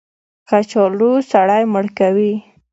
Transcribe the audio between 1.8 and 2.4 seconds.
کوي